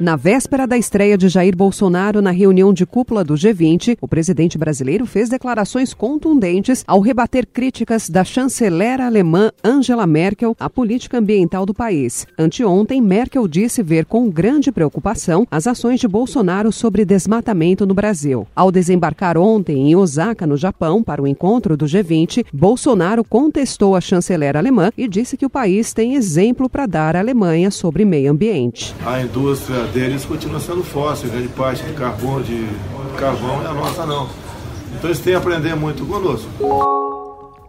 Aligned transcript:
Na 0.00 0.16
véspera 0.16 0.66
da 0.66 0.76
estreia 0.76 1.18
de 1.18 1.28
Jair 1.28 1.54
Bolsonaro 1.54 2.22
na 2.22 2.30
reunião 2.30 2.72
de 2.72 2.86
cúpula 2.86 3.22
do 3.22 3.34
G20, 3.34 3.98
o 4.00 4.08
presidente 4.08 4.56
brasileiro 4.56 5.04
fez 5.04 5.28
declarações 5.28 5.92
contundentes 5.92 6.82
ao 6.86 7.00
rebater 7.00 7.46
críticas 7.46 8.08
da 8.08 8.24
chanceler 8.24 9.00
alemã 9.00 9.52
Angela 9.62 10.06
Merkel 10.06 10.56
à 10.58 10.68
política 10.68 11.18
ambiental 11.18 11.66
do 11.66 11.74
país. 11.74 12.26
Anteontem, 12.38 13.02
Merkel 13.02 13.46
disse 13.46 13.82
ver 13.82 14.06
com 14.06 14.30
grande 14.30 14.72
preocupação 14.72 15.46
as 15.50 15.66
ações 15.66 16.00
de 16.00 16.08
Bolsonaro 16.08 16.72
sobre 16.72 17.04
desmatamento 17.04 17.86
no 17.86 17.94
Brasil. 17.94 18.46
Ao 18.56 18.72
desembarcar 18.72 19.36
ontem 19.36 19.90
em 19.90 19.94
Osaka, 19.94 20.46
no 20.46 20.56
Japão, 20.56 21.02
para 21.02 21.22
o 21.22 21.26
encontro 21.26 21.76
do 21.76 21.84
G20, 21.84 22.46
Bolsonaro 22.52 23.22
contestou 23.22 23.94
a 23.94 24.00
chanceler 24.00 24.56
alemã 24.56 24.90
e 24.96 25.06
disse 25.06 25.36
que 25.36 25.46
o 25.46 25.50
país 25.50 25.92
tem 25.92 26.14
exemplo 26.14 26.68
para 26.68 26.86
dar 26.86 27.14
à 27.14 27.20
Alemanha 27.20 27.70
sobre 27.70 28.04
meio 28.04 28.32
ambiente. 28.32 28.94
A 29.04 29.20
indústria 29.20 29.81
deles 29.84 30.24
continua 30.24 30.60
sendo 30.60 30.82
fóssil, 30.82 31.30
grande 31.30 31.48
parte 31.48 31.82
de 31.82 31.92
carbono, 31.92 32.42
de 32.42 32.68
carvão, 33.18 33.60
a 33.66 33.72
nossa 33.72 34.06
não. 34.06 34.28
Então 34.94 35.08
eles 35.08 35.20
têm 35.20 35.34
a 35.34 35.38
aprender 35.38 35.74
muito 35.74 36.04
conosco. 36.04 36.91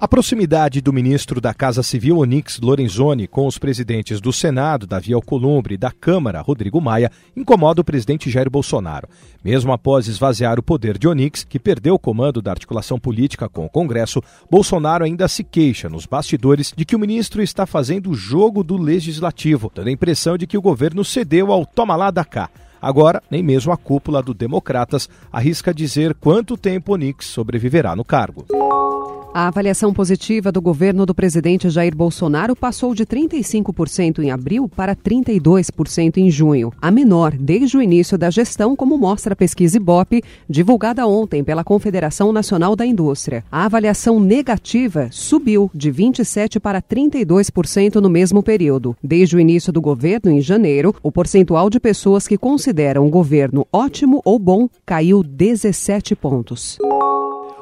A 0.03 0.07
proximidade 0.13 0.81
do 0.81 0.91
ministro 0.91 1.39
da 1.39 1.53
Casa 1.53 1.81
Civil, 1.81 2.17
Onix 2.17 2.59
Lorenzoni, 2.59 3.25
com 3.25 3.47
os 3.47 3.57
presidentes 3.57 4.19
do 4.19 4.33
Senado, 4.33 4.85
Davi 4.85 5.13
Alcolumbre, 5.13 5.75
e 5.75 5.77
da 5.77 5.91
Câmara, 5.91 6.41
Rodrigo 6.41 6.81
Maia, 6.81 7.09
incomoda 7.37 7.79
o 7.79 7.85
presidente 7.85 8.29
Jair 8.29 8.49
Bolsonaro. 8.49 9.07
Mesmo 9.41 9.71
após 9.71 10.09
esvaziar 10.09 10.59
o 10.59 10.61
poder 10.61 10.97
de 10.97 11.07
Onix, 11.07 11.45
que 11.45 11.57
perdeu 11.57 11.95
o 11.95 11.99
comando 11.99 12.41
da 12.41 12.51
articulação 12.51 12.99
política 12.99 13.47
com 13.47 13.65
o 13.65 13.69
Congresso, 13.69 14.21
Bolsonaro 14.51 15.05
ainda 15.05 15.25
se 15.29 15.41
queixa 15.41 15.87
nos 15.87 16.05
bastidores 16.05 16.73
de 16.75 16.83
que 16.83 16.97
o 16.97 16.99
ministro 16.99 17.41
está 17.41 17.65
fazendo 17.65 18.09
o 18.09 18.13
jogo 18.13 18.61
do 18.61 18.75
legislativo, 18.75 19.71
dando 19.73 19.87
a 19.87 19.91
impressão 19.91 20.37
de 20.37 20.45
que 20.45 20.57
o 20.57 20.61
governo 20.61 21.05
cedeu 21.05 21.49
ao 21.49 21.65
toma 21.65 21.95
lá 21.95 22.11
da 22.11 22.25
cá. 22.25 22.49
Agora, 22.81 23.23
nem 23.31 23.41
mesmo 23.41 23.71
a 23.71 23.77
cúpula 23.77 24.21
do 24.21 24.33
Democratas 24.33 25.07
arrisca 25.31 25.73
dizer 25.73 26.13
quanto 26.13 26.57
tempo 26.57 26.91
Onix 26.91 27.25
sobreviverá 27.27 27.95
no 27.95 28.03
cargo. 28.03 28.45
A 29.33 29.47
avaliação 29.47 29.91
positiva 29.91 30.51
do 30.51 30.61
governo 30.61 31.07
do 31.07 31.15
presidente 31.15 31.67
Jair 31.67 31.95
Bolsonaro 31.95 32.55
passou 32.55 32.93
de 32.93 33.03
35% 33.03 34.19
em 34.19 34.29
abril 34.29 34.69
para 34.69 34.95
32% 34.95 36.17
em 36.17 36.29
junho, 36.29 36.71
a 36.79 36.91
menor 36.91 37.31
desde 37.35 37.75
o 37.75 37.81
início 37.81 38.15
da 38.15 38.29
gestão, 38.29 38.75
como 38.75 38.95
mostra 38.95 39.33
a 39.33 39.35
pesquisa 39.35 39.77
Ibope, 39.77 40.21
divulgada 40.47 41.07
ontem 41.07 41.43
pela 41.43 41.63
Confederação 41.63 42.31
Nacional 42.31 42.75
da 42.75 42.85
Indústria. 42.85 43.43
A 43.51 43.65
avaliação 43.65 44.19
negativa 44.19 45.07
subiu 45.09 45.71
de 45.73 45.91
27% 45.91 46.59
para 46.59 46.79
32% 46.79 47.95
no 47.95 48.11
mesmo 48.11 48.43
período. 48.43 48.95
Desde 49.03 49.35
o 49.35 49.39
início 49.39 49.73
do 49.73 49.81
governo, 49.81 50.29
em 50.29 50.41
janeiro, 50.41 50.93
o 51.01 51.11
percentual 51.11 51.71
de 51.71 51.79
pessoas 51.79 52.27
que 52.27 52.37
consideram 52.37 53.07
o 53.07 53.09
governo 53.09 53.65
ótimo 53.73 54.21
ou 54.23 54.37
bom 54.37 54.69
caiu 54.85 55.23
17 55.23 56.15
pontos. 56.15 56.77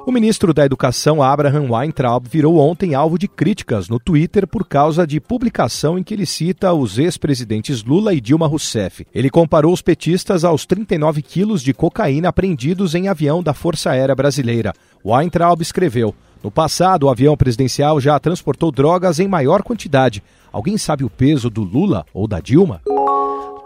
O 0.03 0.11
ministro 0.11 0.51
da 0.51 0.65
Educação, 0.65 1.21
Abraham 1.21 1.69
Weintraub, 1.69 2.27
virou 2.27 2.57
ontem 2.57 2.95
alvo 2.95 3.19
de 3.19 3.27
críticas 3.27 3.87
no 3.87 3.99
Twitter 3.99 4.47
por 4.47 4.67
causa 4.67 5.05
de 5.05 5.19
publicação 5.19 5.97
em 5.97 6.03
que 6.03 6.15
ele 6.15 6.25
cita 6.25 6.73
os 6.73 6.97
ex-presidentes 6.97 7.83
Lula 7.83 8.11
e 8.11 8.19
Dilma 8.19 8.47
Rousseff. 8.47 9.05
Ele 9.13 9.29
comparou 9.29 9.71
os 9.71 9.81
petistas 9.81 10.43
aos 10.43 10.65
39 10.65 11.21
quilos 11.21 11.61
de 11.61 11.71
cocaína 11.71 12.29
apreendidos 12.29 12.95
em 12.95 13.09
avião 13.09 13.43
da 13.43 13.53
Força 13.53 13.91
Aérea 13.91 14.15
Brasileira. 14.15 14.73
Weintraub 15.05 15.61
escreveu: 15.61 16.15
No 16.43 16.49
passado, 16.49 17.03
o 17.03 17.09
avião 17.09 17.37
presidencial 17.37 18.01
já 18.01 18.19
transportou 18.19 18.71
drogas 18.71 19.19
em 19.19 19.27
maior 19.27 19.61
quantidade. 19.61 20.23
Alguém 20.51 20.79
sabe 20.79 21.03
o 21.03 21.11
peso 21.11 21.47
do 21.47 21.61
Lula 21.61 22.05
ou 22.11 22.27
da 22.27 22.39
Dilma? 22.39 22.81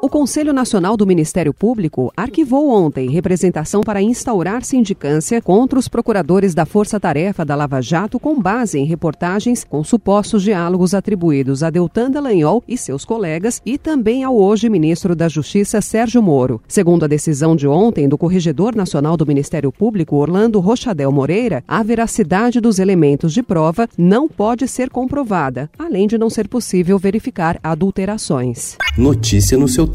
O 0.05 0.09
Conselho 0.15 0.53
Nacional 0.53 0.95
do 0.95 1.07
Ministério 1.07 1.51
Público 1.51 2.13
arquivou 2.15 2.69
ontem 2.69 3.09
representação 3.09 3.81
para 3.81 4.03
instaurar 4.03 4.63
sindicância 4.63 5.41
contra 5.41 5.79
os 5.79 5.87
procuradores 5.87 6.53
da 6.53 6.63
Força 6.63 6.99
Tarefa 6.99 7.43
da 7.43 7.55
Lava 7.55 7.81
Jato 7.81 8.19
com 8.19 8.39
base 8.39 8.77
em 8.77 8.85
reportagens 8.85 9.63
com 9.63 9.83
supostos 9.83 10.43
diálogos 10.43 10.93
atribuídos 10.93 11.63
a 11.63 11.71
Deltan 11.71 12.11
Dallagnol 12.11 12.63
e 12.67 12.77
seus 12.77 13.03
colegas 13.03 13.59
e 13.65 13.79
também 13.79 14.23
ao 14.23 14.37
hoje 14.37 14.69
ministro 14.69 15.15
da 15.15 15.27
Justiça 15.27 15.81
Sérgio 15.81 16.21
Moro. 16.21 16.61
Segundo 16.67 17.05
a 17.05 17.07
decisão 17.07 17.55
de 17.55 17.67
ontem 17.67 18.07
do 18.07 18.15
Corregedor 18.15 18.75
Nacional 18.75 19.17
do 19.17 19.25
Ministério 19.25 19.71
Público 19.71 20.17
Orlando 20.17 20.59
Rochadel 20.59 21.11
Moreira, 21.11 21.63
a 21.67 21.81
veracidade 21.81 22.61
dos 22.61 22.77
elementos 22.77 23.33
de 23.33 23.41
prova 23.41 23.89
não 23.97 24.27
pode 24.27 24.67
ser 24.67 24.91
comprovada, 24.91 25.67
além 25.79 26.05
de 26.05 26.15
não 26.15 26.29
ser 26.29 26.47
possível 26.47 26.99
verificar 26.99 27.59
adulterações. 27.63 28.77
Notícia 28.95 29.57
no 29.57 29.67
seu 29.67 29.94